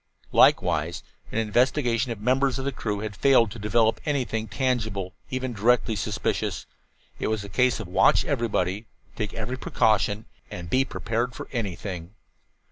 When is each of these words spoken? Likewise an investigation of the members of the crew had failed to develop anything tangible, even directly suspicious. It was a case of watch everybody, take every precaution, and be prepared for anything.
Likewise 0.31 1.03
an 1.31 1.37
investigation 1.37 2.11
of 2.11 2.17
the 2.17 2.25
members 2.25 2.57
of 2.57 2.65
the 2.65 2.71
crew 2.71 3.01
had 3.01 3.15
failed 3.15 3.51
to 3.51 3.59
develop 3.59 4.01
anything 4.03 4.47
tangible, 4.47 5.13
even 5.29 5.53
directly 5.53 5.95
suspicious. 5.95 6.65
It 7.19 7.27
was 7.27 7.43
a 7.43 7.49
case 7.49 7.79
of 7.79 7.87
watch 7.87 8.25
everybody, 8.25 8.87
take 9.15 9.31
every 9.35 9.57
precaution, 9.57 10.25
and 10.49 10.71
be 10.71 10.85
prepared 10.85 11.35
for 11.35 11.47
anything. 11.51 12.15